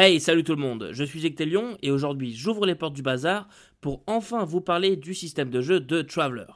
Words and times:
Hey, 0.00 0.20
salut 0.20 0.44
tout 0.44 0.54
le 0.54 0.60
monde, 0.60 0.90
je 0.92 1.02
suis 1.02 1.26
Ectelion 1.26 1.76
et 1.82 1.90
aujourd'hui 1.90 2.32
j'ouvre 2.32 2.66
les 2.66 2.76
portes 2.76 2.94
du 2.94 3.02
bazar 3.02 3.48
pour 3.80 4.04
enfin 4.06 4.44
vous 4.44 4.60
parler 4.60 4.94
du 4.94 5.12
système 5.12 5.50
de 5.50 5.60
jeu 5.60 5.80
de 5.80 6.02
Traveler. 6.02 6.46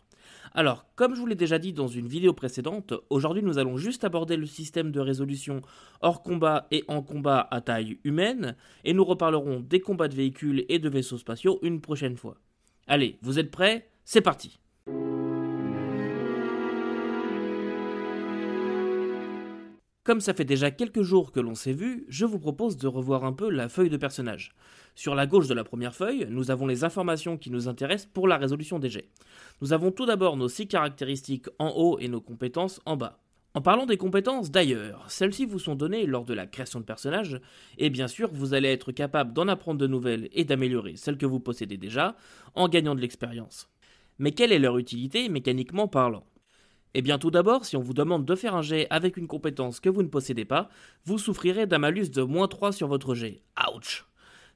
Alors, 0.55 0.87
comme 0.95 1.17
je 1.17 1.21
vous 1.21 1.27
l'ai 1.27 1.35
déjà 1.35 1.59
dit 1.59 1.73
dans 1.73 1.89
une 1.89 2.07
vidéo 2.07 2.35
précédente, 2.35 2.95
aujourd'hui 3.11 3.43
nous 3.43 3.59
allons 3.59 3.77
juste 3.77 4.05
aborder 4.05 4.37
le 4.37 4.47
système 4.47 4.93
de 4.93 5.01
résolution 5.01 5.61
hors 6.03 6.23
combat 6.23 6.69
et 6.71 6.85
en 6.87 7.03
combat 7.03 7.49
à 7.51 7.61
taille 7.61 7.99
humaine, 8.05 8.55
et 8.85 8.95
nous 8.95 9.05
reparlerons 9.05 9.59
des 9.59 9.81
combats 9.81 10.07
de 10.07 10.15
véhicules 10.15 10.65
et 10.69 10.79
de 10.79 10.89
vaisseaux 10.89 11.19
spatiaux 11.19 11.59
une 11.63 11.81
prochaine 11.81 12.17
fois. 12.17 12.37
Allez, 12.87 13.19
vous 13.23 13.41
êtes 13.41 13.51
prêts? 13.51 13.91
C'est 14.05 14.21
parti 14.21 14.61
Comme 20.05 20.21
ça 20.21 20.35
fait 20.35 20.45
déjà 20.45 20.73
quelques 20.73 21.03
jours 21.03 21.31
que 21.31 21.39
l'on 21.39 21.55
s'est 21.55 21.73
vu, 21.73 22.07
je 22.09 22.25
vous 22.25 22.41
propose 22.41 22.77
de 22.77 22.89
revoir 22.89 23.25
un 23.25 23.33
peu 23.33 23.49
la 23.49 23.69
feuille 23.69 23.89
de 23.89 23.97
personnage. 23.97 24.53
Sur 24.97 25.15
la 25.15 25.29
gauche 25.29 25.47
de 25.47 25.55
la 25.55 25.63
première 25.63 25.95
feuille, 25.95 26.27
nous 26.29 26.51
avons 26.51 26.67
les 26.67 26.83
informations 26.83 27.39
qui 27.39 27.51
nous 27.51 27.69
intéressent 27.69 28.11
pour 28.13 28.27
la 28.27 28.37
résolution 28.37 28.81
des 28.81 28.91
jets. 28.91 29.11
Nous 29.61 29.73
avons 29.73 29.93
tout 29.93 30.05
d'abord 30.05 30.37
nos 30.37 30.49
6 30.49 30.67
caractéristiques 30.67 31.47
en 31.61 31.69
haut 31.77 32.01
et 32.01 32.09
nos 32.09 32.21
compétences 32.21 32.81
en 32.85 32.97
bas. 32.97 33.21
En 33.55 33.61
parlant 33.61 33.87
des 33.87 33.97
compétences 33.97 34.51
d'ailleurs, 34.51 35.09
celles-ci 35.09 35.45
vous 35.45 35.61
sont 35.61 35.77
données 35.77 36.07
lors 36.07 36.25
de 36.25 36.35
la 36.35 36.49
création 36.49 36.81
de 36.81 36.85
personnage, 36.85 37.41
et 37.79 37.89
bien 37.89 38.09
sûr 38.09 38.29
vous 38.33 38.55
allez 38.55 38.71
être 38.71 38.91
capable 38.91 39.33
d'en 39.33 39.47
apprendre 39.47 39.79
de 39.79 39.87
nouvelles 39.87 40.29
et 40.33 40.45
d'améliorer 40.45 40.97
celles 40.97 41.19
que 41.19 41.27
vous 41.27 41.39
possédez 41.39 41.77
déjà, 41.77 42.17
en 42.57 42.69
gagnant 42.69 42.97
de 42.97 43.01
l'expérience. 43.01 43.69
Mais 44.19 44.33
quelle 44.33 44.51
est 44.51 44.59
leur 44.59 44.79
utilité 44.79 45.29
mécaniquement 45.29 45.87
parlant? 45.87 46.25
Eh 46.95 47.03
bien 47.03 47.19
tout 47.19 47.31
d'abord, 47.31 47.65
si 47.65 47.77
on 47.77 47.81
vous 47.81 47.95
demande 47.95 48.25
de 48.25 48.35
faire 48.35 48.55
un 48.55 48.63
jet 48.63 48.87
avec 48.91 49.17
une 49.17 49.27
compétence 49.27 49.81
que 49.81 49.89
vous 49.89 50.03
ne 50.03 50.09
possédez 50.09 50.45
pas, 50.45 50.69
vous 51.05 51.19
souffrirez 51.19 51.67
d'un 51.67 51.79
malus 51.79 52.11
de 52.11 52.23
moins 52.23 52.49
3 52.49 52.73
sur 52.73 52.89
votre 52.89 53.15
jet. 53.15 53.43
Ouch 53.75 54.07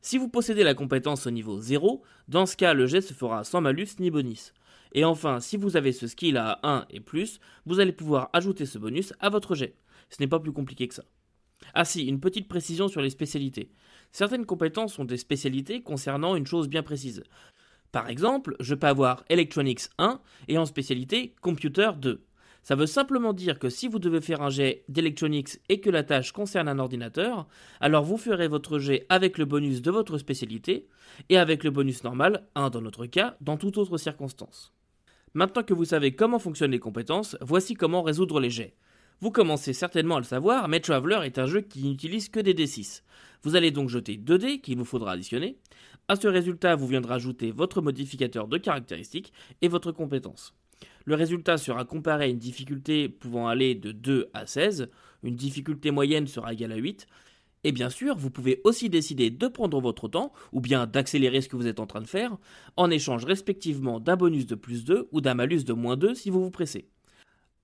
Si 0.03 0.19
vous 0.19 0.29
possédez 0.29 0.63
la 0.63 0.75
compétence 0.75 1.27
au 1.27 1.31
niveau 1.31 1.61
0, 1.61 2.03
dans 2.29 2.45
ce 2.45 2.57
cas 2.57 2.75
le 2.75 2.87
jet 2.87 3.01
se 3.01 3.15
fera 3.15 3.45
sans 3.45 3.61
malus 3.61 3.89
ni 3.99 4.11
bonus. 4.11 4.53
Et 4.93 5.05
enfin, 5.05 5.41
si 5.41 5.57
vous 5.57 5.77
avez 5.77 5.93
ce 5.93 6.07
skill 6.07 6.37
à 6.37 6.61
1 6.63 6.87
et 6.91 7.01
plus, 7.01 7.41
vous 7.65 7.81
allez 7.81 7.93
pouvoir 7.93 8.31
ajouter 8.33 8.67
ce 8.67 8.79
bonus 8.79 9.13
à 9.21 9.31
votre 9.31 9.55
jet. 9.55 9.77
Ce 10.11 10.17
n'est 10.21 10.29
pas 10.29 10.41
plus 10.41 10.53
compliqué 10.53 10.89
que 10.89 10.95
ça. 10.95 11.05
Ah 11.75 11.85
si, 11.85 12.07
une 12.07 12.21
petite 12.21 12.49
précision 12.49 12.89
sur 12.89 13.01
les 13.01 13.11
spécialités. 13.11 13.71
Certaines 14.13 14.47
compétences 14.47 14.99
ont 14.99 15.05
des 15.05 15.17
spécialités 15.17 15.83
concernant 15.83 16.37
une 16.37 16.47
chose 16.47 16.69
bien 16.69 16.83
précise. 16.83 17.23
Par 17.93 18.09
exemple, 18.09 18.57
je 18.61 18.75
peux 18.75 18.87
avoir 18.87 19.25
Electronics 19.29 19.89
1 19.99 20.21
et 20.49 20.59
en 20.59 20.67
spécialité 20.67 21.35
Computer 21.41 21.91
2. 21.97 22.23
Ça 22.63 22.75
veut 22.75 22.87
simplement 22.87 23.33
dire 23.33 23.61
que 23.61 23.71
si 23.71 23.87
vous 23.87 24.01
devez 24.01 24.21
faire 24.21 24.43
un 24.43 24.51
jet 24.51 24.85
d'Electronics 24.89 25.61
et 25.69 25.81
que 25.81 25.89
la 25.89 26.03
tâche 26.03 26.33
concerne 26.33 26.67
un 26.67 26.81
ordinateur, 26.81 27.47
alors 27.81 28.03
vous 28.03 28.17
ferez 28.17 28.49
votre 28.49 28.81
jet 28.81 29.07
avec 29.09 29.39
le 29.39 29.45
bonus 29.45 29.83
de 29.83 29.91
votre 29.93 30.19
spécialité 30.19 30.89
et 31.29 31.39
avec 31.39 31.63
le 31.63 31.71
bonus 31.71 32.03
normal, 32.03 32.49
1 32.57 32.71
dans 32.71 32.81
notre 32.81 33.07
cas, 33.07 33.37
dans 33.41 33.57
toute 33.57 33.79
autre 33.79 33.99
circonstance. 33.99 34.73
Maintenant 35.33 35.63
que 35.63 35.75
vous 35.75 35.85
savez 35.85 36.17
comment 36.17 36.41
fonctionnent 36.41 36.73
les 36.73 36.81
compétences, 36.81 37.37
voici 37.41 37.75
comment 37.75 38.03
résoudre 38.03 38.41
les 38.41 38.51
jets. 38.51 38.75
Vous 39.21 39.31
commencez 39.31 39.73
certainement 39.73 40.17
à 40.17 40.21
le 40.21 40.25
savoir, 40.25 40.67
mais 40.67 40.81
Traveler 40.81 41.21
est 41.25 41.39
un 41.39 41.47
jeu 41.47 41.61
qui 41.61 41.85
n'utilise 41.85 42.29
que 42.29 42.41
des 42.41 42.53
D6. 42.53 43.03
Vous 43.43 43.55
allez 43.55 43.71
donc 43.71 43.89
jeter 43.91 44.17
2 44.17 44.39
dés 44.39 44.61
qu'il 44.61 44.77
vous 44.77 44.85
faudra 44.85 45.13
additionner. 45.13 45.57
À 46.09 46.15
ce 46.15 46.29
résultat, 46.29 46.77
vous 46.77 46.87
viendrez 46.87 47.15
ajouter 47.15 47.51
votre 47.51 47.83
modificateur 47.83 48.47
de 48.47 48.59
caractéristiques 48.59 49.33
et 49.61 49.67
votre 49.67 49.91
compétence. 49.91 50.55
Le 51.05 51.17
résultat 51.17 51.59
sera 51.59 51.85
comparé 51.85 52.25
à 52.25 52.29
une 52.29 52.39
difficulté 52.39 53.09
pouvant 53.09 53.49
aller 53.49 53.75
de 53.75 53.91
2 53.91 54.31
à 54.33 54.47
16, 54.47 54.89
une 55.25 55.35
difficulté 55.35 55.91
moyenne 55.91 56.29
sera 56.29 56.53
égale 56.53 56.73
à 56.73 56.77
8, 56.77 57.09
et 57.65 57.73
bien 57.73 57.91
sûr, 57.91 58.17
vous 58.17 58.31
pouvez 58.31 58.61
aussi 58.63 58.89
décider 58.89 59.31
de 59.31 59.49
prendre 59.49 59.81
votre 59.81 60.07
temps, 60.07 60.33
ou 60.53 60.61
bien 60.61 60.87
d'accélérer 60.87 61.41
ce 61.41 61.49
que 61.49 61.57
vous 61.57 61.67
êtes 61.67 61.81
en 61.81 61.89
train 61.89 62.03
de 62.03 62.07
faire, 62.07 62.37
en 62.77 62.89
échange 62.89 63.25
respectivement 63.25 63.99
d'un 63.99 64.15
bonus 64.15 64.47
de 64.47 64.55
plus 64.55 64.85
2 64.85 65.09
ou 65.11 65.21
d'un 65.21 65.35
malus 65.35 65.65
de 65.65 65.73
moins 65.73 65.97
2 65.97 66.15
si 66.15 66.31
vous 66.31 66.41
vous 66.41 66.53
pressez. 66.53 66.89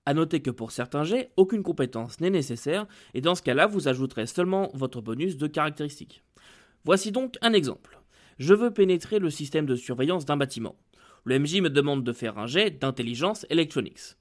A 0.05 0.13
noter 0.13 0.41
que 0.41 0.51
pour 0.51 0.73
certains 0.73 1.05
jets, 1.05 1.31
aucune 1.37 1.63
compétence 1.63 2.19
n'est 2.19 2.29
nécessaire, 2.29 2.87
et 3.13 3.21
dans 3.21 3.35
ce 3.35 3.41
cas-là, 3.43 3.67
vous 3.67 3.87
ajouterez 3.87 4.27
seulement 4.27 4.69
votre 4.73 4.99
bonus 4.99 5.37
de 5.37 5.47
caractéristiques. 5.47 6.23
Voici 6.83 7.13
donc 7.13 7.37
un 7.41 7.53
exemple. 7.53 8.02
Je 8.39 8.53
veux 8.53 8.71
pénétrer 8.71 9.19
le 9.19 9.29
système 9.29 9.65
de 9.65 9.75
surveillance 9.75 10.25
d'un 10.25 10.37
bâtiment. 10.37 10.75
Le 11.23 11.39
MJ 11.39 11.61
me 11.61 11.69
demande 11.69 12.03
de 12.03 12.13
faire 12.13 12.37
un 12.37 12.47
jet 12.47 12.71
d'intelligence 12.71 13.45
electronics. 13.49 14.17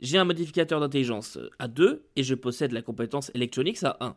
J'ai 0.00 0.18
un 0.18 0.24
modificateur 0.24 0.80
d'intelligence 0.80 1.38
à 1.58 1.68
2 1.68 2.06
et 2.16 2.22
je 2.22 2.34
possède 2.34 2.72
la 2.72 2.82
compétence 2.82 3.30
electronics 3.34 3.82
à 3.84 3.96
1. 4.00 4.16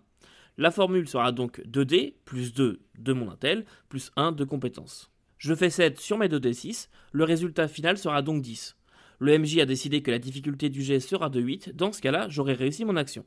La 0.58 0.72
formule 0.72 1.08
sera 1.08 1.32
donc 1.32 1.62
2D 1.68 2.14
plus 2.26 2.54
2 2.54 2.80
de 2.98 3.14
mon 3.14 3.30
intel 3.30 3.66
plus 3.90 4.12
1 4.16 4.32
de 4.32 4.44
compétence. 4.44 5.12
Je 5.38 5.54
fais 5.54 5.70
7 5.70 6.00
sur 6.00 6.18
mes 6.18 6.30
2D6, 6.30 6.88
le 7.12 7.24
résultat 7.26 7.68
final 7.68 7.98
sera 7.98 8.22
donc 8.22 8.42
10. 8.42 8.78
Le 9.20 9.38
MJ 9.38 9.60
a 9.60 9.66
décidé 9.66 10.02
que 10.02 10.12
la 10.12 10.20
difficulté 10.20 10.70
du 10.70 10.82
jet 10.82 11.00
sera 11.00 11.30
de 11.30 11.42
8, 11.42 11.76
dans 11.76 11.92
ce 11.92 12.02
cas-là, 12.02 12.28
j'aurai 12.30 12.54
réussi 12.54 12.86
mon 12.86 12.96
action. 12.96 13.26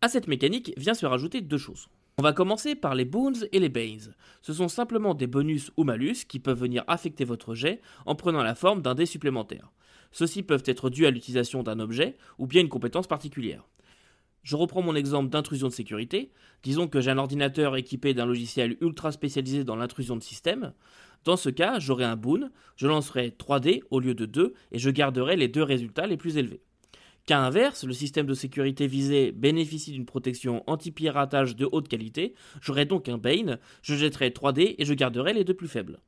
À 0.00 0.08
cette 0.08 0.28
mécanique 0.28 0.72
vient 0.76 0.94
se 0.94 1.06
rajouter 1.06 1.40
deux 1.40 1.58
choses. 1.58 1.88
On 2.16 2.22
va 2.22 2.32
commencer 2.32 2.76
par 2.76 2.94
les 2.94 3.04
boons 3.04 3.44
et 3.50 3.58
les 3.58 3.68
banes. 3.68 4.14
Ce 4.40 4.52
sont 4.52 4.68
simplement 4.68 5.14
des 5.14 5.26
bonus 5.26 5.72
ou 5.76 5.82
malus 5.82 6.26
qui 6.28 6.38
peuvent 6.38 6.60
venir 6.60 6.84
affecter 6.86 7.24
votre 7.24 7.56
jet 7.56 7.80
en 8.06 8.14
prenant 8.14 8.44
la 8.44 8.54
forme 8.54 8.82
d'un 8.82 8.94
dé 8.94 9.04
supplémentaire. 9.04 9.72
Ceux-ci 10.12 10.44
peuvent 10.44 10.62
être 10.64 10.90
dus 10.90 11.06
à 11.06 11.10
l'utilisation 11.10 11.64
d'un 11.64 11.80
objet 11.80 12.16
ou 12.38 12.46
bien 12.46 12.60
une 12.60 12.68
compétence 12.68 13.08
particulière. 13.08 13.64
Je 14.44 14.54
reprends 14.54 14.80
mon 14.80 14.94
exemple 14.94 15.28
d'intrusion 15.28 15.66
de 15.66 15.72
sécurité. 15.72 16.30
Disons 16.62 16.86
que 16.86 17.00
j'ai 17.00 17.10
un 17.10 17.18
ordinateur 17.18 17.74
équipé 17.74 18.14
d'un 18.14 18.26
logiciel 18.26 18.76
ultra 18.80 19.10
spécialisé 19.10 19.64
dans 19.64 19.74
l'intrusion 19.74 20.14
de 20.14 20.22
système. 20.22 20.72
Dans 21.24 21.36
ce 21.36 21.48
cas, 21.48 21.80
j'aurai 21.80 22.04
un 22.04 22.16
boon, 22.16 22.50
je 22.76 22.86
lancerai 22.86 23.32
3 23.32 23.58
dés 23.58 23.82
au 23.90 23.98
lieu 23.98 24.14
de 24.14 24.26
2 24.26 24.54
et 24.70 24.78
je 24.78 24.90
garderai 24.90 25.34
les 25.34 25.48
deux 25.48 25.64
résultats 25.64 26.06
les 26.06 26.16
plus 26.16 26.36
élevés. 26.36 26.62
Qu'à 27.26 27.40
inverse, 27.40 27.84
le 27.84 27.94
système 27.94 28.26
de 28.26 28.34
sécurité 28.34 28.86
visé 28.86 29.32
bénéficie 29.32 29.92
d'une 29.92 30.04
protection 30.04 30.62
anti-piratage 30.66 31.56
de 31.56 31.66
haute 31.72 31.88
qualité, 31.88 32.34
j'aurai 32.60 32.84
donc 32.84 33.08
un 33.08 33.16
Bane, 33.16 33.58
je 33.80 33.94
jetterai 33.94 34.28
3D 34.28 34.74
et 34.76 34.84
je 34.84 34.92
garderai 34.92 35.32
les 35.32 35.44
deux 35.44 35.54
plus 35.54 35.68
faibles. 35.68 36.00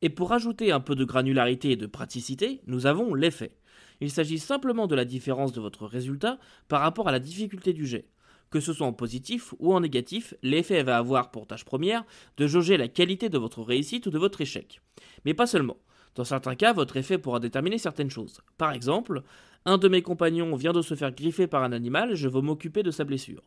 Et 0.00 0.10
pour 0.10 0.32
ajouter 0.32 0.70
un 0.70 0.78
peu 0.78 0.94
de 0.94 1.04
granularité 1.04 1.72
et 1.72 1.76
de 1.76 1.86
praticité, 1.86 2.60
nous 2.68 2.86
avons 2.86 3.14
l'effet. 3.14 3.56
Il 4.00 4.12
s'agit 4.12 4.38
simplement 4.38 4.86
de 4.86 4.94
la 4.94 5.04
différence 5.04 5.52
de 5.52 5.60
votre 5.60 5.86
résultat 5.86 6.38
par 6.68 6.82
rapport 6.82 7.08
à 7.08 7.12
la 7.12 7.18
difficulté 7.18 7.72
du 7.72 7.84
jet. 7.84 8.06
Que 8.50 8.60
ce 8.60 8.72
soit 8.72 8.86
en 8.86 8.92
positif 8.92 9.54
ou 9.58 9.74
en 9.74 9.80
négatif, 9.80 10.34
l'effet 10.42 10.84
va 10.84 10.98
avoir 10.98 11.32
pour 11.32 11.48
tâche 11.48 11.64
première 11.64 12.04
de 12.36 12.46
jauger 12.46 12.76
la 12.76 12.86
qualité 12.86 13.28
de 13.28 13.38
votre 13.38 13.62
réussite 13.62 14.06
ou 14.06 14.10
de 14.10 14.18
votre 14.18 14.40
échec. 14.40 14.80
Mais 15.24 15.34
pas 15.34 15.48
seulement. 15.48 15.78
Dans 16.14 16.24
certains 16.24 16.54
cas, 16.54 16.72
votre 16.72 16.96
effet 16.96 17.18
pourra 17.18 17.40
déterminer 17.40 17.78
certaines 17.78 18.10
choses. 18.10 18.40
Par 18.56 18.72
exemple, 18.72 19.22
un 19.64 19.78
de 19.78 19.88
mes 19.88 20.02
compagnons 20.02 20.54
vient 20.54 20.72
de 20.72 20.82
se 20.82 20.94
faire 20.94 21.12
griffer 21.12 21.46
par 21.46 21.62
un 21.62 21.72
animal, 21.72 22.14
je 22.14 22.28
veux 22.28 22.40
m'occuper 22.40 22.82
de 22.82 22.90
sa 22.90 23.04
blessure. 23.04 23.42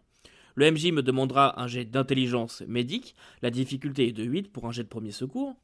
Le 0.55 0.71
MJ 0.71 0.91
me 0.91 1.03
demandera 1.03 1.61
un 1.61 1.67
jet 1.67 1.85
d'intelligence 1.85 2.63
médique, 2.67 3.15
la 3.43 3.51
difficulté 3.51 4.07
est 4.07 4.11
de 4.13 4.23
8 4.23 4.51
pour 4.51 4.65
un 4.65 4.71
jet 4.71 4.83
de 4.83 4.87
premier 4.87 5.11
secours. 5.11 5.55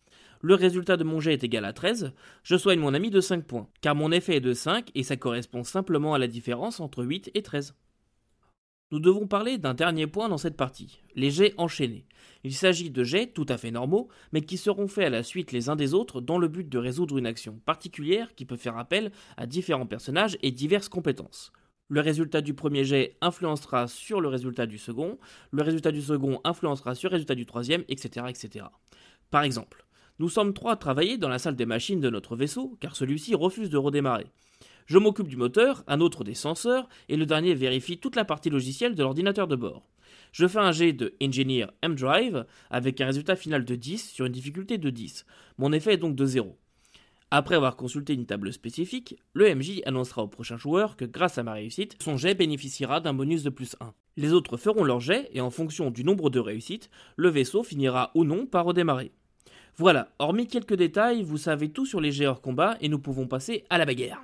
Le 0.41 0.53
résultat 0.53 0.97
de 0.97 1.03
mon 1.03 1.19
jet 1.19 1.33
est 1.33 1.43
égal 1.43 1.65
à 1.65 1.73
13, 1.73 2.13
je 2.43 2.55
soigne 2.57 2.79
mon 2.79 2.93
ami 2.93 3.09
de 3.09 3.19
5 3.19 3.43
points, 3.43 3.67
car 3.81 3.95
mon 3.95 4.11
effet 4.11 4.35
est 4.35 4.41
de 4.41 4.53
5 4.53 4.91
et 4.93 5.03
ça 5.03 5.17
correspond 5.17 5.63
simplement 5.63 6.13
à 6.13 6.19
la 6.19 6.27
différence 6.27 6.79
entre 6.79 7.03
8 7.03 7.31
et 7.33 7.41
13 7.41 7.73
nous 8.93 8.99
devons 8.99 9.25
parler 9.25 9.57
d'un 9.57 9.73
dernier 9.73 10.05
point 10.05 10.29
dans 10.29 10.37
cette 10.37 10.55
partie, 10.55 11.01
les 11.15 11.31
jets 11.31 11.55
enchaînés. 11.57 12.05
Il 12.43 12.53
s'agit 12.53 12.91
de 12.91 13.03
jets 13.03 13.25
tout 13.25 13.47
à 13.49 13.57
fait 13.57 13.71
normaux, 13.71 14.07
mais 14.31 14.41
qui 14.41 14.55
seront 14.55 14.87
faits 14.87 15.07
à 15.07 15.09
la 15.09 15.23
suite 15.23 15.51
les 15.51 15.67
uns 15.67 15.75
des 15.75 15.95
autres 15.95 16.21
dans 16.21 16.37
le 16.37 16.47
but 16.47 16.69
de 16.69 16.77
résoudre 16.77 17.17
une 17.17 17.25
action 17.25 17.59
particulière 17.65 18.35
qui 18.35 18.45
peut 18.45 18.55
faire 18.55 18.77
appel 18.77 19.11
à 19.35 19.47
différents 19.47 19.87
personnages 19.87 20.37
et 20.43 20.51
diverses 20.51 20.89
compétences. 20.89 21.51
Le 21.87 22.01
résultat 22.01 22.41
du 22.41 22.53
premier 22.53 22.85
jet 22.85 23.17
influencera 23.19 23.87
sur 23.87 24.21
le 24.21 24.27
résultat 24.27 24.67
du 24.67 24.77
second, 24.77 25.17
le 25.49 25.63
résultat 25.63 25.91
du 25.91 26.03
second 26.03 26.39
influencera 26.43 26.93
sur 26.93 27.09
le 27.09 27.13
résultat 27.13 27.33
du 27.33 27.47
troisième, 27.47 27.85
etc. 27.89 28.27
etc. 28.29 28.65
Par 29.31 29.41
exemple, 29.41 29.87
nous 30.19 30.29
sommes 30.29 30.53
trois 30.53 30.73
à 30.73 30.77
travailler 30.77 31.17
dans 31.17 31.29
la 31.29 31.39
salle 31.39 31.55
des 31.55 31.65
machines 31.65 31.99
de 31.99 32.11
notre 32.11 32.35
vaisseau, 32.35 32.77
car 32.79 32.95
celui-ci 32.95 33.33
refuse 33.33 33.71
de 33.71 33.77
redémarrer. 33.77 34.27
Je 34.85 34.97
m'occupe 34.97 35.27
du 35.27 35.37
moteur, 35.37 35.83
un 35.87 36.01
autre 36.01 36.23
des 36.23 36.33
senseurs, 36.33 36.89
et 37.09 37.17
le 37.17 37.25
dernier 37.25 37.53
vérifie 37.53 37.97
toute 37.97 38.15
la 38.15 38.25
partie 38.25 38.49
logicielle 38.49 38.95
de 38.95 39.03
l'ordinateur 39.03 39.47
de 39.47 39.55
bord. 39.55 39.87
Je 40.31 40.47
fais 40.47 40.59
un 40.59 40.71
jet 40.71 40.93
de 40.93 41.13
Engineer 41.21 41.67
M-Drive 41.81 42.45
avec 42.69 42.99
un 43.01 43.05
résultat 43.05 43.35
final 43.35 43.65
de 43.65 43.75
10 43.75 44.09
sur 44.09 44.25
une 44.25 44.31
difficulté 44.31 44.77
de 44.77 44.89
10. 44.89 45.25
Mon 45.57 45.71
effet 45.71 45.93
est 45.93 45.97
donc 45.97 46.15
de 46.15 46.25
0. 46.25 46.57
Après 47.29 47.55
avoir 47.55 47.75
consulté 47.75 48.13
une 48.13 48.25
table 48.25 48.53
spécifique, 48.53 49.15
le 49.33 49.53
MJ 49.55 49.81
annoncera 49.85 50.23
au 50.23 50.27
prochain 50.27 50.57
joueur 50.57 50.95
que 50.95 51.05
grâce 51.05 51.37
à 51.37 51.43
ma 51.43 51.53
réussite, 51.53 51.97
son 52.01 52.17
jet 52.17 52.35
bénéficiera 52.35 52.99
d'un 52.99 53.13
bonus 53.13 53.43
de 53.43 53.49
plus 53.49 53.75
1. 53.79 53.93
Les 54.17 54.33
autres 54.33 54.57
feront 54.57 54.83
leur 54.83 54.99
jet 54.99 55.29
et 55.33 55.41
en 55.41 55.49
fonction 55.49 55.89
du 55.89 56.03
nombre 56.03 56.29
de 56.29 56.39
réussites, 56.39 56.89
le 57.15 57.29
vaisseau 57.29 57.63
finira 57.63 58.11
ou 58.13 58.23
non 58.23 58.45
par 58.45 58.65
redémarrer. 58.65 59.11
Voilà, 59.77 60.09
hormis 60.19 60.47
quelques 60.47 60.75
détails, 60.75 61.23
vous 61.23 61.37
savez 61.37 61.69
tout 61.69 61.87
sur 61.87 62.01
les 62.01 62.11
jets 62.11 62.27
hors 62.27 62.41
combat 62.41 62.77
et 62.81 62.89
nous 62.89 62.99
pouvons 62.99 63.27
passer 63.27 63.63
à 63.71 63.79
la 63.79 63.85
bagarre. 63.85 64.21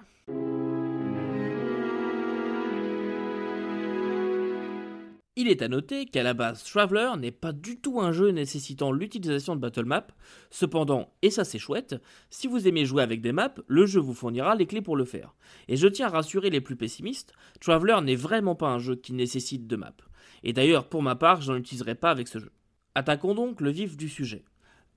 Il 5.42 5.48
est 5.48 5.62
à 5.62 5.70
noter 5.70 6.06
qu'à 6.06 6.22
la 6.22 6.34
base, 6.34 6.66
Traveler 6.66 7.12
n'est 7.18 7.31
pas 7.31 7.54
du 7.54 7.80
tout 7.80 8.02
un 8.02 8.12
jeu 8.12 8.31
nécessitant 8.31 8.92
l'utilisation 8.92 9.56
de 9.56 9.62
battle 9.62 9.86
map. 9.86 10.06
Cependant, 10.50 11.14
et 11.22 11.30
ça 11.30 11.46
c'est 11.46 11.58
chouette, 11.58 11.96
si 12.30 12.48
vous 12.48 12.68
aimez 12.68 12.84
jouer 12.84 13.04
avec 13.04 13.22
des 13.22 13.31
maps, 13.31 13.56
le 13.68 13.86
jeu 13.86 14.02
vous 14.02 14.14
fournira 14.14 14.56
les 14.56 14.66
clés 14.66 14.81
pour 14.81 14.98
le 14.98 15.06
faire. 15.06 15.34
Et 15.70 15.78
je 15.78 15.88
tiens 15.88 16.08
à 16.08 16.10
rassurer 16.10 16.50
les 16.50 16.60
plus 16.60 16.75
pessimistes, 16.75 17.32
Traveler 17.62 18.00
n'est 18.04 18.18
vraiment 18.18 18.56
pas 18.56 18.68
un 18.68 18.80
jeu 18.80 18.98
qui 18.98 19.14
nécessite 19.14 19.66
de 19.66 19.78
map. 19.78 19.96
Et 20.44 20.52
d'ailleurs, 20.52 20.90
pour 20.90 21.04
ma 21.04 21.16
part, 21.16 21.42
je 21.42 21.54
n'en 21.54 21.58
utiliserai 21.58 21.96
pas 21.96 22.12
avec 22.12 22.28
ce 22.28 22.40
jeu. 22.40 22.52
Attaquons 22.94 23.34
donc 23.34 23.62
le 23.62 23.70
vif 23.70 23.96
du 23.96 24.10
sujet. 24.10 24.44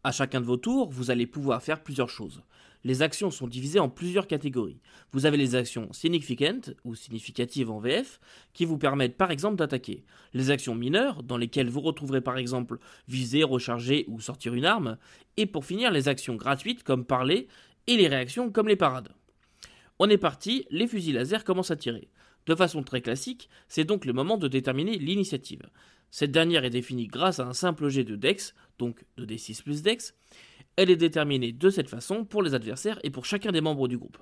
À 0.04 0.12
chacun 0.12 0.40
de 0.40 0.46
vos 0.46 0.56
tours, 0.56 0.90
vous 0.90 1.10
allez 1.10 1.26
pouvoir 1.26 1.62
faire 1.62 1.82
plusieurs 1.82 2.10
choses 2.10 2.42
les 2.84 3.02
actions 3.02 3.30
sont 3.30 3.46
divisées 3.46 3.78
en 3.78 3.88
plusieurs 3.88 4.26
catégories. 4.26 4.80
Vous 5.12 5.26
avez 5.26 5.36
les 5.36 5.54
actions 5.54 5.92
significant 5.92 6.60
ou 6.84 6.94
significatives 6.94 7.70
en 7.70 7.78
VF 7.78 8.20
qui 8.52 8.64
vous 8.64 8.78
permettent 8.78 9.16
par 9.16 9.30
exemple 9.30 9.56
d'attaquer. 9.56 10.04
Les 10.34 10.50
actions 10.50 10.74
mineures 10.74 11.22
dans 11.22 11.36
lesquelles 11.36 11.68
vous 11.68 11.80
retrouverez 11.80 12.20
par 12.20 12.38
exemple 12.38 12.78
viser, 13.08 13.44
recharger 13.44 14.04
ou 14.08 14.20
sortir 14.20 14.54
une 14.54 14.64
arme. 14.64 14.96
Et 15.36 15.46
pour 15.46 15.64
finir 15.64 15.90
les 15.90 16.08
actions 16.08 16.34
gratuites 16.34 16.82
comme 16.82 17.04
parler 17.04 17.48
et 17.86 17.96
les 17.96 18.08
réactions 18.08 18.50
comme 18.50 18.68
les 18.68 18.76
parades. 18.76 19.12
On 19.98 20.08
est 20.08 20.18
parti, 20.18 20.66
les 20.70 20.88
fusils 20.88 21.14
laser 21.14 21.44
commencent 21.44 21.70
à 21.70 21.76
tirer. 21.76 22.08
De 22.46 22.56
façon 22.56 22.82
très 22.82 23.02
classique, 23.02 23.48
c'est 23.68 23.84
donc 23.84 24.04
le 24.04 24.12
moment 24.12 24.36
de 24.36 24.48
déterminer 24.48 24.98
l'initiative. 24.98 25.62
Cette 26.12 26.30
dernière 26.30 26.64
est 26.64 26.70
définie 26.70 27.06
grâce 27.06 27.40
à 27.40 27.46
un 27.46 27.54
simple 27.54 27.88
jet 27.88 28.04
de 28.04 28.16
Dex, 28.16 28.54
donc 28.78 29.02
de 29.16 29.24
D6 29.24 29.62
plus 29.62 29.80
Dex, 29.80 30.14
elle 30.76 30.90
est 30.90 30.96
déterminée 30.96 31.52
de 31.52 31.70
cette 31.70 31.88
façon 31.88 32.26
pour 32.26 32.42
les 32.42 32.52
adversaires 32.52 33.00
et 33.02 33.08
pour 33.08 33.24
chacun 33.24 33.50
des 33.50 33.62
membres 33.62 33.88
du 33.88 33.96
groupe. 33.96 34.18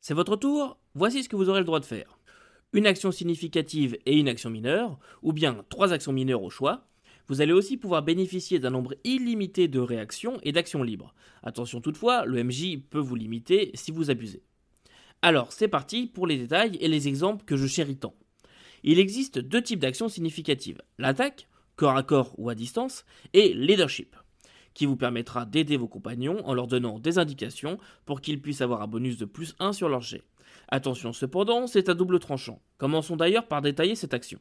C'est 0.00 0.14
votre 0.14 0.36
tour, 0.36 0.78
voici 0.94 1.24
ce 1.24 1.28
que 1.28 1.34
vous 1.34 1.48
aurez 1.48 1.58
le 1.58 1.66
droit 1.66 1.80
de 1.80 1.84
faire. 1.84 2.20
Une 2.72 2.86
action 2.86 3.10
significative 3.10 3.98
et 4.06 4.16
une 4.16 4.28
action 4.28 4.50
mineure, 4.50 5.00
ou 5.20 5.32
bien 5.32 5.64
trois 5.68 5.92
actions 5.92 6.12
mineures 6.12 6.44
au 6.44 6.50
choix. 6.50 6.86
Vous 7.26 7.40
allez 7.40 7.52
aussi 7.52 7.76
pouvoir 7.76 8.04
bénéficier 8.04 8.60
d'un 8.60 8.70
nombre 8.70 8.94
illimité 9.02 9.66
de 9.66 9.80
réactions 9.80 10.38
et 10.44 10.52
d'actions 10.52 10.84
libres. 10.84 11.12
Attention 11.42 11.80
toutefois, 11.80 12.24
le 12.24 12.44
MJ 12.44 12.78
peut 12.88 13.00
vous 13.00 13.16
limiter 13.16 13.72
si 13.74 13.90
vous 13.90 14.12
abusez. 14.12 14.44
Alors, 15.22 15.50
c'est 15.50 15.66
parti 15.66 16.06
pour 16.06 16.28
les 16.28 16.38
détails 16.38 16.76
et 16.80 16.86
les 16.86 17.08
exemples 17.08 17.44
que 17.44 17.56
je 17.56 17.66
chéris 17.66 17.96
tant. 17.96 18.14
Il 18.82 18.98
existe 18.98 19.38
deux 19.38 19.62
types 19.62 19.80
d'actions 19.80 20.08
significatives 20.08 20.82
l'attaque, 20.98 21.48
corps 21.76 21.96
à 21.96 22.02
corps 22.02 22.34
ou 22.38 22.48
à 22.50 22.54
distance, 22.54 23.04
et 23.32 23.52
leadership 23.54 24.16
qui 24.76 24.84
vous 24.84 24.96
permettra 24.96 25.46
d'aider 25.46 25.78
vos 25.78 25.88
compagnons 25.88 26.46
en 26.46 26.52
leur 26.52 26.66
donnant 26.66 26.98
des 26.98 27.16
indications 27.16 27.78
pour 28.04 28.20
qu'ils 28.20 28.42
puissent 28.42 28.60
avoir 28.60 28.82
un 28.82 28.86
bonus 28.86 29.16
de 29.16 29.24
plus 29.24 29.56
1 29.58 29.72
sur 29.72 29.88
leur 29.88 30.02
jet. 30.02 30.22
Attention 30.68 31.14
cependant, 31.14 31.66
c'est 31.66 31.88
à 31.88 31.94
double 31.94 32.18
tranchant. 32.18 32.60
Commençons 32.76 33.16
d'ailleurs 33.16 33.48
par 33.48 33.62
détailler 33.62 33.94
cette 33.94 34.12
action. 34.12 34.38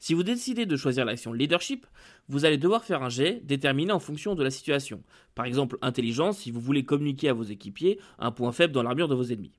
Si 0.00 0.12
vous 0.12 0.24
décidez 0.24 0.66
de 0.66 0.76
choisir 0.76 1.04
l'action 1.04 1.32
leadership, 1.32 1.86
vous 2.28 2.46
allez 2.46 2.58
devoir 2.58 2.84
faire 2.84 3.02
un 3.04 3.10
jet 3.10 3.42
déterminé 3.44 3.92
en 3.92 4.00
fonction 4.00 4.34
de 4.34 4.42
la 4.42 4.50
situation. 4.50 5.02
Par 5.36 5.44
exemple, 5.44 5.78
intelligence 5.82 6.38
si 6.38 6.50
vous 6.50 6.60
voulez 6.60 6.84
communiquer 6.84 7.28
à 7.28 7.34
vos 7.34 7.44
équipiers 7.44 8.00
un 8.18 8.32
point 8.32 8.50
faible 8.50 8.72
dans 8.72 8.82
l'armure 8.82 9.08
de 9.08 9.14
vos 9.14 9.24
ennemis. 9.24 9.52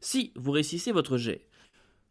Si 0.00 0.32
vous 0.34 0.50
réussissez 0.50 0.90
votre 0.90 1.16
jet, 1.16 1.46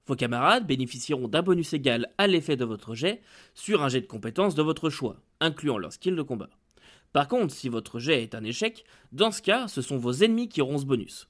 vos 0.06 0.16
camarades 0.16 0.68
bénéficieront 0.68 1.28
d'un 1.28 1.42
bonus 1.42 1.74
égal 1.74 2.10
à 2.18 2.28
l'effet 2.28 2.56
de 2.56 2.66
votre 2.66 2.94
jet 2.96 3.22
sur 3.54 3.84
un 3.84 3.90
jet 3.90 4.02
de 4.02 4.08
compétences 4.08 4.56
de 4.56 4.62
votre 4.62 4.90
choix, 4.90 5.18
incluant 5.40 5.78
leur 5.78 5.94
skill 5.94 6.16
de 6.16 6.22
combat. 6.22 6.50
Par 7.14 7.28
contre, 7.28 7.54
si 7.54 7.70
votre 7.70 8.00
jet 8.00 8.24
est 8.24 8.36
un 8.36 8.44
échec, 8.44 8.84
dans 9.12 9.32
ce 9.32 9.42
cas, 9.42 9.68
ce 9.68 9.82
sont 9.82 9.98
vos 9.98 10.12
ennemis 10.12 10.50
qui 10.50 10.62
auront 10.62 10.78
ce 10.78 10.86
bonus. 10.86 11.28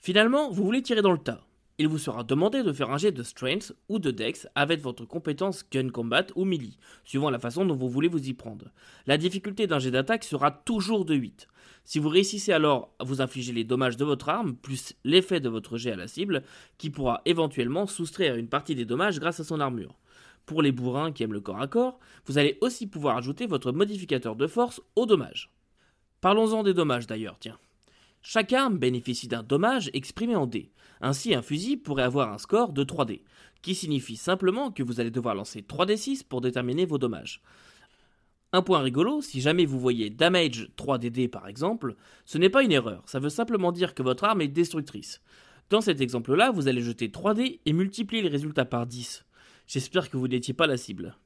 Finalement, 0.00 0.50
vous 0.50 0.64
voulez 0.64 0.82
tirer 0.82 1.02
dans 1.02 1.12
le 1.12 1.18
tas. 1.18 1.46
Il 1.78 1.88
vous 1.88 1.98
sera 1.98 2.24
demandé 2.24 2.62
de 2.62 2.72
faire 2.72 2.90
un 2.90 2.96
jet 2.96 3.12
de 3.12 3.22
strength 3.22 3.74
ou 3.90 3.98
de 3.98 4.10
dex 4.10 4.48
avec 4.54 4.80
votre 4.80 5.04
compétence 5.04 5.62
gun 5.70 5.90
combat 5.90 6.24
ou 6.34 6.46
melee, 6.46 6.78
suivant 7.04 7.28
la 7.28 7.38
façon 7.38 7.66
dont 7.66 7.74
vous 7.76 7.90
voulez 7.90 8.08
vous 8.08 8.30
y 8.30 8.32
prendre. 8.32 8.72
La 9.06 9.18
difficulté 9.18 9.66
d'un 9.66 9.78
jet 9.78 9.90
d'attaque 9.90 10.24
sera 10.24 10.50
toujours 10.50 11.04
de 11.04 11.14
8. 11.14 11.48
Si 11.84 11.98
vous 11.98 12.08
réussissez 12.08 12.52
alors 12.52 12.94
à 12.98 13.04
vous 13.04 13.20
infliger 13.20 13.52
les 13.52 13.64
dommages 13.64 13.98
de 13.98 14.06
votre 14.06 14.30
arme, 14.30 14.56
plus 14.56 14.94
l'effet 15.04 15.38
de 15.38 15.50
votre 15.50 15.76
jet 15.76 15.92
à 15.92 15.96
la 15.96 16.08
cible, 16.08 16.44
qui 16.78 16.88
pourra 16.88 17.20
éventuellement 17.26 17.86
soustraire 17.86 18.36
une 18.36 18.48
partie 18.48 18.74
des 18.74 18.86
dommages 18.86 19.20
grâce 19.20 19.40
à 19.40 19.44
son 19.44 19.60
armure. 19.60 19.98
Pour 20.46 20.62
les 20.62 20.72
bourrins 20.72 21.12
qui 21.12 21.24
aiment 21.24 21.34
le 21.34 21.40
corps 21.40 21.60
à 21.60 21.68
corps, 21.68 21.98
vous 22.24 22.38
allez 22.38 22.56
aussi 22.62 22.86
pouvoir 22.86 23.18
ajouter 23.18 23.46
votre 23.46 23.72
modificateur 23.72 24.34
de 24.34 24.46
force 24.46 24.80
au 24.94 25.04
dommage. 25.04 25.50
Parlons-en 26.22 26.62
des 26.62 26.72
dommages 26.72 27.06
d'ailleurs, 27.06 27.36
tiens. 27.38 27.58
Chaque 28.28 28.52
arme 28.52 28.76
bénéficie 28.76 29.28
d'un 29.28 29.44
dommage 29.44 29.88
exprimé 29.94 30.34
en 30.34 30.48
D. 30.48 30.72
Ainsi, 31.00 31.32
un 31.32 31.42
fusil 31.42 31.76
pourrait 31.76 32.02
avoir 32.02 32.32
un 32.32 32.38
score 32.38 32.72
de 32.72 32.82
3D, 32.82 33.22
qui 33.62 33.72
signifie 33.76 34.16
simplement 34.16 34.72
que 34.72 34.82
vous 34.82 34.98
allez 34.98 35.12
devoir 35.12 35.36
lancer 35.36 35.60
3D6 35.62 36.24
pour 36.24 36.40
déterminer 36.40 36.86
vos 36.86 36.98
dommages. 36.98 37.40
Un 38.52 38.62
point 38.62 38.80
rigolo, 38.80 39.22
si 39.22 39.40
jamais 39.40 39.64
vous 39.64 39.78
voyez 39.78 40.10
damage 40.10 40.68
3DD 40.76 41.28
par 41.28 41.46
exemple, 41.46 41.94
ce 42.24 42.36
n'est 42.36 42.50
pas 42.50 42.64
une 42.64 42.72
erreur, 42.72 43.04
ça 43.06 43.20
veut 43.20 43.28
simplement 43.28 43.70
dire 43.70 43.94
que 43.94 44.02
votre 44.02 44.24
arme 44.24 44.40
est 44.40 44.48
destructrice. 44.48 45.22
Dans 45.70 45.80
cet 45.80 46.00
exemple-là, 46.00 46.50
vous 46.50 46.66
allez 46.66 46.82
jeter 46.82 47.06
3D 47.06 47.60
et 47.64 47.72
multiplier 47.72 48.24
les 48.24 48.28
résultats 48.28 48.64
par 48.64 48.88
10. 48.88 49.24
J'espère 49.68 50.10
que 50.10 50.16
vous 50.16 50.26
n'étiez 50.26 50.52
pas 50.52 50.66
la 50.66 50.76
cible. 50.76 51.16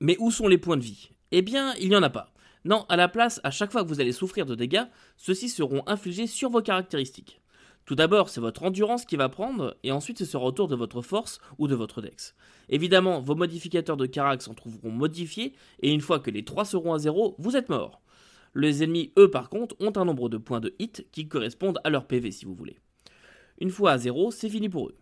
Mais 0.00 0.16
où 0.20 0.30
sont 0.30 0.48
les 0.48 0.56
points 0.56 0.78
de 0.78 0.84
vie? 0.84 1.10
Eh 1.32 1.42
bien, 1.42 1.74
il 1.74 1.90
n'y 1.90 1.96
en 1.96 2.02
a 2.02 2.08
pas. 2.08 2.32
Non, 2.64 2.84
à 2.88 2.96
la 2.96 3.08
place, 3.08 3.40
à 3.42 3.50
chaque 3.50 3.72
fois 3.72 3.82
que 3.82 3.88
vous 3.88 4.00
allez 4.00 4.12
souffrir 4.12 4.46
de 4.46 4.54
dégâts, 4.54 4.84
ceux-ci 5.16 5.48
seront 5.48 5.82
infligés 5.86 6.26
sur 6.26 6.50
vos 6.50 6.62
caractéristiques. 6.62 7.40
Tout 7.84 7.96
d'abord, 7.96 8.28
c'est 8.28 8.40
votre 8.40 8.62
endurance 8.62 9.04
qui 9.04 9.16
va 9.16 9.28
prendre, 9.28 9.76
et 9.82 9.90
ensuite 9.90 10.18
ce 10.18 10.24
sera 10.24 10.44
au 10.44 10.52
tour 10.52 10.68
de 10.68 10.76
votre 10.76 11.02
force 11.02 11.40
ou 11.58 11.66
de 11.66 11.74
votre 11.74 12.00
dex. 12.00 12.36
Évidemment, 12.68 13.20
vos 13.20 13.34
modificateurs 13.34 13.96
de 13.96 14.06
carax 14.06 14.44
s'en 14.44 14.54
trouveront 14.54 14.92
modifiés, 14.92 15.54
et 15.80 15.90
une 15.90 16.00
fois 16.00 16.20
que 16.20 16.30
les 16.30 16.44
trois 16.44 16.64
seront 16.64 16.94
à 16.94 16.98
zéro, 17.00 17.34
vous 17.38 17.56
êtes 17.56 17.68
mort. 17.68 18.00
Les 18.54 18.84
ennemis, 18.84 19.12
eux, 19.18 19.30
par 19.30 19.48
contre, 19.48 19.74
ont 19.80 19.92
un 19.96 20.04
nombre 20.04 20.28
de 20.28 20.36
points 20.36 20.60
de 20.60 20.74
hit 20.78 21.06
qui 21.10 21.26
correspondent 21.26 21.80
à 21.82 21.90
leur 21.90 22.06
PV 22.06 22.30
si 22.30 22.44
vous 22.44 22.54
voulez. 22.54 22.78
Une 23.58 23.70
fois 23.70 23.92
à 23.92 23.98
zéro, 23.98 24.30
c'est 24.30 24.48
fini 24.48 24.68
pour 24.68 24.88
eux. 24.88 24.96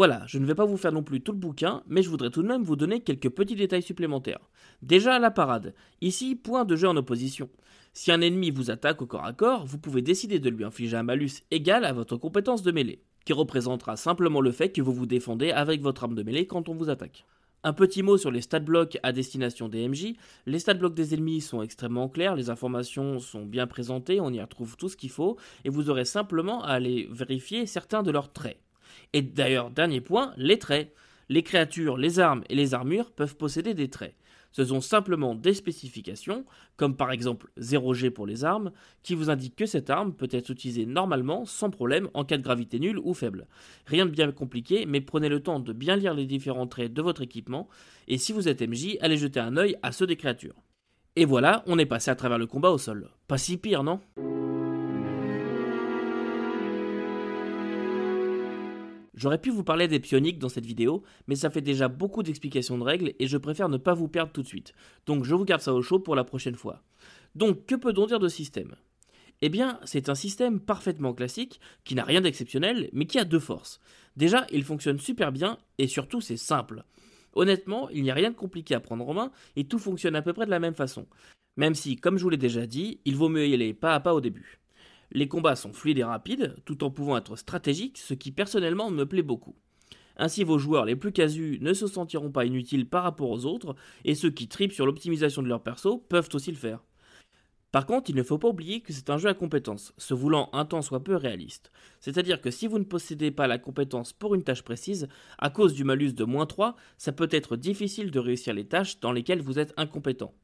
Voilà, 0.00 0.22
je 0.26 0.38
ne 0.38 0.46
vais 0.46 0.54
pas 0.54 0.64
vous 0.64 0.78
faire 0.78 0.92
non 0.92 1.02
plus 1.02 1.20
tout 1.20 1.32
le 1.32 1.36
bouquin, 1.36 1.82
mais 1.86 2.02
je 2.02 2.08
voudrais 2.08 2.30
tout 2.30 2.42
de 2.42 2.48
même 2.48 2.62
vous 2.62 2.74
donner 2.74 3.00
quelques 3.00 3.28
petits 3.28 3.54
détails 3.54 3.82
supplémentaires. 3.82 4.48
Déjà 4.80 5.18
la 5.18 5.30
parade. 5.30 5.74
Ici, 6.00 6.36
point 6.36 6.64
de 6.64 6.74
jeu 6.74 6.88
en 6.88 6.96
opposition. 6.96 7.50
Si 7.92 8.10
un 8.10 8.22
ennemi 8.22 8.50
vous 8.50 8.70
attaque 8.70 9.02
au 9.02 9.06
corps 9.06 9.26
à 9.26 9.34
corps, 9.34 9.66
vous 9.66 9.76
pouvez 9.76 10.00
décider 10.00 10.38
de 10.38 10.48
lui 10.48 10.64
infliger 10.64 10.96
un 10.96 11.02
malus 11.02 11.42
égal 11.50 11.84
à 11.84 11.92
votre 11.92 12.16
compétence 12.16 12.62
de 12.62 12.72
mêlée, 12.72 13.02
qui 13.26 13.34
représentera 13.34 13.96
simplement 13.96 14.40
le 14.40 14.52
fait 14.52 14.70
que 14.70 14.80
vous 14.80 14.94
vous 14.94 15.04
défendez 15.04 15.50
avec 15.50 15.82
votre 15.82 16.02
arme 16.02 16.14
de 16.14 16.22
mêlée 16.22 16.46
quand 16.46 16.70
on 16.70 16.74
vous 16.74 16.88
attaque. 16.88 17.26
Un 17.62 17.74
petit 17.74 18.02
mot 18.02 18.16
sur 18.16 18.30
les 18.30 18.40
stat 18.40 18.60
blocks 18.60 18.96
à 19.02 19.12
destination 19.12 19.68
des 19.68 19.86
MJ. 19.86 20.14
Les 20.46 20.60
stat 20.60 20.72
blocks 20.72 20.94
des 20.94 21.12
ennemis 21.12 21.42
sont 21.42 21.60
extrêmement 21.60 22.08
clairs, 22.08 22.36
les 22.36 22.48
informations 22.48 23.18
sont 23.18 23.44
bien 23.44 23.66
présentées, 23.66 24.18
on 24.18 24.32
y 24.32 24.40
retrouve 24.40 24.78
tout 24.78 24.88
ce 24.88 24.96
qu'il 24.96 25.10
faut, 25.10 25.36
et 25.66 25.68
vous 25.68 25.90
aurez 25.90 26.06
simplement 26.06 26.64
à 26.64 26.68
aller 26.68 27.06
vérifier 27.12 27.66
certains 27.66 28.02
de 28.02 28.10
leurs 28.10 28.32
traits. 28.32 28.56
Et 29.12 29.22
d'ailleurs, 29.22 29.70
dernier 29.70 30.00
point, 30.00 30.32
les 30.36 30.58
traits. 30.58 30.94
Les 31.28 31.44
créatures, 31.44 31.96
les 31.96 32.18
armes 32.18 32.42
et 32.48 32.56
les 32.56 32.74
armures 32.74 33.12
peuvent 33.12 33.36
posséder 33.36 33.72
des 33.72 33.88
traits. 33.88 34.16
Ce 34.52 34.64
sont 34.64 34.80
simplement 34.80 35.36
des 35.36 35.54
spécifications, 35.54 36.44
comme 36.76 36.96
par 36.96 37.12
exemple 37.12 37.50
0G 37.60 38.10
pour 38.10 38.26
les 38.26 38.44
armes, 38.44 38.72
qui 39.02 39.14
vous 39.14 39.30
indiquent 39.30 39.54
que 39.54 39.66
cette 39.66 39.90
arme 39.90 40.12
peut 40.12 40.28
être 40.32 40.50
utilisée 40.50 40.86
normalement 40.86 41.44
sans 41.46 41.70
problème 41.70 42.08
en 42.14 42.24
cas 42.24 42.36
de 42.36 42.42
gravité 42.42 42.80
nulle 42.80 42.98
ou 42.98 43.14
faible. 43.14 43.46
Rien 43.86 44.06
de 44.06 44.10
bien 44.10 44.32
compliqué, 44.32 44.86
mais 44.86 45.00
prenez 45.00 45.28
le 45.28 45.40
temps 45.40 45.60
de 45.60 45.72
bien 45.72 45.94
lire 45.94 46.14
les 46.14 46.26
différents 46.26 46.66
traits 46.66 46.92
de 46.92 47.02
votre 47.02 47.22
équipement, 47.22 47.68
et 48.08 48.18
si 48.18 48.32
vous 48.32 48.48
êtes 48.48 48.62
MJ, 48.62 48.96
allez 49.00 49.16
jeter 49.16 49.38
un 49.38 49.56
œil 49.56 49.76
à 49.82 49.92
ceux 49.92 50.06
des 50.06 50.16
créatures. 50.16 50.56
Et 51.14 51.24
voilà, 51.24 51.62
on 51.66 51.78
est 51.78 51.86
passé 51.86 52.10
à 52.10 52.16
travers 52.16 52.38
le 52.38 52.46
combat 52.46 52.70
au 52.70 52.78
sol. 52.78 53.08
Pas 53.28 53.38
si 53.38 53.56
pire, 53.56 53.84
non? 53.84 54.00
J'aurais 59.20 59.36
pu 59.36 59.50
vous 59.50 59.64
parler 59.64 59.86
des 59.86 60.00
pioniques 60.00 60.38
dans 60.38 60.48
cette 60.48 60.64
vidéo, 60.64 61.02
mais 61.26 61.34
ça 61.34 61.50
fait 61.50 61.60
déjà 61.60 61.88
beaucoup 61.88 62.22
d'explications 62.22 62.78
de 62.78 62.84
règles 62.84 63.12
et 63.18 63.26
je 63.26 63.36
préfère 63.36 63.68
ne 63.68 63.76
pas 63.76 63.92
vous 63.92 64.08
perdre 64.08 64.32
tout 64.32 64.40
de 64.40 64.46
suite. 64.46 64.72
Donc 65.04 65.24
je 65.24 65.34
vous 65.34 65.44
garde 65.44 65.60
ça 65.60 65.74
au 65.74 65.82
chaud 65.82 65.98
pour 65.98 66.16
la 66.16 66.24
prochaine 66.24 66.54
fois. 66.54 66.82
Donc 67.34 67.66
que 67.66 67.74
peut-on 67.74 68.06
dire 68.06 68.18
de 68.18 68.28
système? 68.28 68.76
Eh 69.42 69.50
bien, 69.50 69.78
c'est 69.84 70.08
un 70.08 70.14
système 70.14 70.58
parfaitement 70.58 71.12
classique, 71.12 71.60
qui 71.84 71.94
n'a 71.94 72.04
rien 72.04 72.22
d'exceptionnel, 72.22 72.88
mais 72.94 73.04
qui 73.04 73.18
a 73.18 73.26
deux 73.26 73.38
forces. 73.38 73.78
Déjà, 74.16 74.46
il 74.52 74.64
fonctionne 74.64 74.98
super 74.98 75.32
bien 75.32 75.58
et 75.76 75.86
surtout 75.86 76.22
c'est 76.22 76.38
simple. 76.38 76.84
Honnêtement, 77.34 77.90
il 77.90 78.02
n'y 78.02 78.10
a 78.10 78.14
rien 78.14 78.30
de 78.30 78.36
compliqué 78.36 78.74
à 78.74 78.80
prendre 78.80 79.06
en 79.06 79.12
main 79.12 79.32
et 79.54 79.64
tout 79.64 79.78
fonctionne 79.78 80.16
à 80.16 80.22
peu 80.22 80.32
près 80.32 80.46
de 80.46 80.50
la 80.50 80.60
même 80.60 80.74
façon. 80.74 81.06
Même 81.58 81.74
si, 81.74 81.96
comme 81.96 82.16
je 82.16 82.22
vous 82.22 82.30
l'ai 82.30 82.38
déjà 82.38 82.66
dit, 82.66 83.00
il 83.04 83.16
vaut 83.16 83.28
mieux 83.28 83.46
y 83.46 83.52
aller 83.52 83.74
pas 83.74 83.94
à 83.94 84.00
pas 84.00 84.14
au 84.14 84.22
début. 84.22 84.59
Les 85.12 85.28
combats 85.28 85.56
sont 85.56 85.72
fluides 85.72 85.98
et 85.98 86.04
rapides, 86.04 86.54
tout 86.64 86.84
en 86.84 86.90
pouvant 86.90 87.16
être 87.16 87.36
stratégiques, 87.36 87.98
ce 87.98 88.14
qui 88.14 88.30
personnellement 88.30 88.90
me 88.90 89.06
plaît 89.06 89.22
beaucoup. 89.22 89.56
Ainsi 90.16 90.44
vos 90.44 90.58
joueurs 90.58 90.84
les 90.84 90.96
plus 90.96 91.12
casus 91.12 91.58
ne 91.60 91.72
se 91.72 91.86
sentiront 91.86 92.30
pas 92.30 92.44
inutiles 92.44 92.88
par 92.88 93.02
rapport 93.02 93.30
aux 93.30 93.46
autres, 93.46 93.74
et 94.04 94.14
ceux 94.14 94.30
qui 94.30 94.48
tripent 94.48 94.72
sur 94.72 94.86
l'optimisation 94.86 95.42
de 95.42 95.48
leur 95.48 95.62
perso 95.62 95.98
peuvent 95.98 96.28
aussi 96.34 96.50
le 96.50 96.58
faire. 96.58 96.80
Par 97.72 97.86
contre, 97.86 98.10
il 98.10 98.16
ne 98.16 98.22
faut 98.22 98.38
pas 98.38 98.48
oublier 98.48 98.80
que 98.80 98.92
c'est 98.92 99.10
un 99.10 99.18
jeu 99.18 99.28
à 99.28 99.34
compétences, 99.34 99.94
se 99.96 100.12
voulant 100.12 100.50
un 100.52 100.64
temps 100.64 100.82
soit 100.82 101.04
peu 101.04 101.14
réaliste. 101.14 101.70
C'est-à-dire 102.00 102.40
que 102.40 102.50
si 102.50 102.66
vous 102.66 102.78
ne 102.78 102.84
possédez 102.84 103.30
pas 103.30 103.46
la 103.46 103.58
compétence 103.58 104.12
pour 104.12 104.34
une 104.34 104.42
tâche 104.42 104.62
précise, 104.62 105.08
à 105.38 105.50
cause 105.50 105.74
du 105.74 105.84
malus 105.84 106.12
de 106.12 106.24
moins 106.24 106.46
3, 106.46 106.76
ça 106.98 107.12
peut 107.12 107.28
être 107.30 107.56
difficile 107.56 108.10
de 108.10 108.18
réussir 108.18 108.54
les 108.54 108.66
tâches 108.66 108.98
dans 109.00 109.12
lesquelles 109.12 109.42
vous 109.42 109.58
êtes 109.58 109.72
incompétent. 109.76 110.34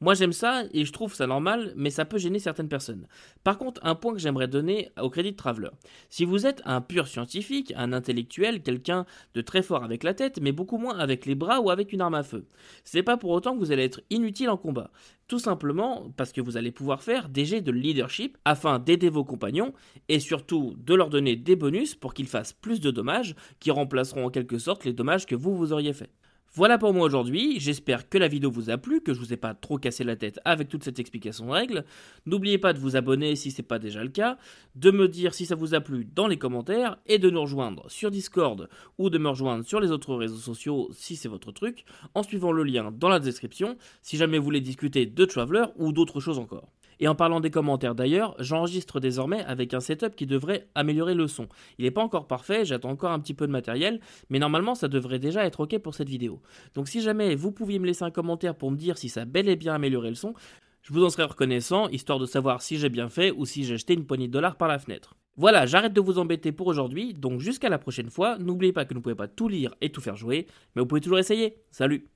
Moi 0.00 0.12
j'aime 0.12 0.32
ça 0.32 0.64
et 0.72 0.84
je 0.84 0.92
trouve 0.92 1.14
ça 1.14 1.26
normal, 1.26 1.72
mais 1.74 1.88
ça 1.88 2.04
peut 2.04 2.18
gêner 2.18 2.38
certaines 2.38 2.68
personnes. 2.68 3.06
Par 3.44 3.56
contre, 3.56 3.80
un 3.82 3.94
point 3.94 4.12
que 4.12 4.18
j'aimerais 4.18 4.48
donner 4.48 4.90
au 5.00 5.08
crédit 5.08 5.32
de 5.32 5.36
Traveler. 5.36 5.70
Si 6.10 6.26
vous 6.26 6.46
êtes 6.46 6.60
un 6.66 6.82
pur 6.82 7.08
scientifique, 7.08 7.72
un 7.76 7.94
intellectuel, 7.94 8.62
quelqu'un 8.62 9.06
de 9.34 9.40
très 9.40 9.62
fort 9.62 9.84
avec 9.84 10.02
la 10.02 10.12
tête, 10.12 10.38
mais 10.42 10.52
beaucoup 10.52 10.76
moins 10.76 10.98
avec 10.98 11.24
les 11.24 11.34
bras 11.34 11.60
ou 11.60 11.70
avec 11.70 11.94
une 11.94 12.02
arme 12.02 12.14
à 12.14 12.22
feu, 12.22 12.46
c'est 12.84 13.02
pas 13.02 13.16
pour 13.16 13.30
autant 13.30 13.54
que 13.54 13.60
vous 13.60 13.72
allez 13.72 13.84
être 13.84 14.02
inutile 14.10 14.50
en 14.50 14.58
combat. 14.58 14.90
Tout 15.28 15.38
simplement 15.38 16.12
parce 16.16 16.32
que 16.32 16.42
vous 16.42 16.56
allez 16.56 16.72
pouvoir 16.72 17.02
faire 17.02 17.28
des 17.28 17.46
jets 17.46 17.62
de 17.62 17.72
leadership 17.72 18.36
afin 18.44 18.78
d'aider 18.78 19.08
vos 19.08 19.24
compagnons 19.24 19.72
et 20.08 20.20
surtout 20.20 20.76
de 20.78 20.94
leur 20.94 21.08
donner 21.08 21.36
des 21.36 21.56
bonus 21.56 21.94
pour 21.94 22.12
qu'ils 22.12 22.28
fassent 22.28 22.52
plus 22.52 22.80
de 22.80 22.90
dommages 22.90 23.34
qui 23.60 23.70
remplaceront 23.70 24.26
en 24.26 24.30
quelque 24.30 24.58
sorte 24.58 24.84
les 24.84 24.92
dommages 24.92 25.26
que 25.26 25.34
vous 25.34 25.56
vous 25.56 25.72
auriez 25.72 25.94
fait. 25.94 26.10
Voilà 26.56 26.78
pour 26.78 26.94
moi 26.94 27.04
aujourd'hui, 27.04 27.60
j'espère 27.60 28.08
que 28.08 28.16
la 28.16 28.28
vidéo 28.28 28.50
vous 28.50 28.70
a 28.70 28.78
plu, 28.78 29.02
que 29.02 29.12
je 29.12 29.18
vous 29.18 29.34
ai 29.34 29.36
pas 29.36 29.52
trop 29.52 29.76
cassé 29.76 30.04
la 30.04 30.16
tête 30.16 30.40
avec 30.46 30.70
toute 30.70 30.84
cette 30.84 30.98
explication 30.98 31.44
de 31.44 31.50
règles. 31.50 31.84
N'oubliez 32.24 32.56
pas 32.56 32.72
de 32.72 32.78
vous 32.78 32.96
abonner 32.96 33.36
si 33.36 33.50
ce 33.50 33.60
n'est 33.60 33.66
pas 33.66 33.78
déjà 33.78 34.02
le 34.02 34.08
cas, 34.08 34.38
de 34.74 34.90
me 34.90 35.06
dire 35.06 35.34
si 35.34 35.44
ça 35.44 35.54
vous 35.54 35.74
a 35.74 35.82
plu 35.82 36.06
dans 36.14 36.26
les 36.26 36.38
commentaires 36.38 36.96
et 37.04 37.18
de 37.18 37.28
nous 37.28 37.42
rejoindre 37.42 37.90
sur 37.90 38.10
Discord 38.10 38.70
ou 38.96 39.10
de 39.10 39.18
me 39.18 39.28
rejoindre 39.28 39.66
sur 39.66 39.80
les 39.80 39.90
autres 39.90 40.14
réseaux 40.14 40.38
sociaux 40.38 40.88
si 40.94 41.14
c'est 41.14 41.28
votre 41.28 41.52
truc, 41.52 41.84
en 42.14 42.22
suivant 42.22 42.52
le 42.52 42.62
lien 42.62 42.90
dans 42.90 43.10
la 43.10 43.20
description 43.20 43.76
si 44.00 44.16
jamais 44.16 44.38
vous 44.38 44.44
voulez 44.44 44.62
discuter 44.62 45.04
de 45.04 45.24
Traveler 45.26 45.66
ou 45.76 45.92
d'autres 45.92 46.20
choses 46.20 46.38
encore. 46.38 46.72
Et 47.00 47.08
en 47.08 47.14
parlant 47.14 47.40
des 47.40 47.50
commentaires 47.50 47.94
d'ailleurs, 47.94 48.34
j'enregistre 48.38 49.00
désormais 49.00 49.44
avec 49.44 49.74
un 49.74 49.80
setup 49.80 50.16
qui 50.16 50.26
devrait 50.26 50.68
améliorer 50.74 51.14
le 51.14 51.26
son. 51.26 51.48
Il 51.78 51.84
n'est 51.84 51.90
pas 51.90 52.02
encore 52.02 52.26
parfait, 52.26 52.64
j'attends 52.64 52.90
encore 52.90 53.12
un 53.12 53.20
petit 53.20 53.34
peu 53.34 53.46
de 53.46 53.52
matériel, 53.52 54.00
mais 54.30 54.38
normalement 54.38 54.74
ça 54.74 54.88
devrait 54.88 55.18
déjà 55.18 55.44
être 55.44 55.60
ok 55.60 55.78
pour 55.78 55.94
cette 55.94 56.08
vidéo. 56.08 56.40
Donc 56.74 56.88
si 56.88 57.02
jamais 57.02 57.34
vous 57.34 57.52
pouviez 57.52 57.78
me 57.78 57.86
laisser 57.86 58.04
un 58.04 58.10
commentaire 58.10 58.54
pour 58.54 58.70
me 58.70 58.76
dire 58.76 58.98
si 58.98 59.08
ça 59.08 59.22
a 59.22 59.24
bel 59.24 59.48
et 59.48 59.56
bien 59.56 59.74
amélioré 59.74 60.08
le 60.08 60.14
son, 60.14 60.34
je 60.82 60.92
vous 60.92 61.04
en 61.04 61.10
serais 61.10 61.24
reconnaissant, 61.24 61.88
histoire 61.88 62.18
de 62.18 62.26
savoir 62.26 62.62
si 62.62 62.78
j'ai 62.78 62.88
bien 62.88 63.08
fait 63.08 63.32
ou 63.32 63.44
si 63.44 63.64
j'ai 63.64 63.76
jeté 63.76 63.94
une 63.94 64.06
poignée 64.06 64.28
de 64.28 64.32
dollars 64.32 64.56
par 64.56 64.68
la 64.68 64.78
fenêtre. 64.78 65.16
Voilà, 65.36 65.66
j'arrête 65.66 65.92
de 65.92 66.00
vous 66.00 66.18
embêter 66.18 66.50
pour 66.52 66.66
aujourd'hui, 66.68 67.12
donc 67.12 67.40
jusqu'à 67.40 67.68
la 67.68 67.78
prochaine 67.78 68.08
fois, 68.08 68.38
n'oubliez 68.38 68.72
pas 68.72 68.84
que 68.84 68.94
vous 68.94 69.00
ne 69.00 69.02
pouvez 69.02 69.14
pas 69.14 69.28
tout 69.28 69.48
lire 69.48 69.74
et 69.82 69.90
tout 69.90 70.00
faire 70.00 70.16
jouer, 70.16 70.46
mais 70.74 70.80
vous 70.80 70.86
pouvez 70.86 71.02
toujours 71.02 71.18
essayer. 71.18 71.56
Salut 71.70 72.08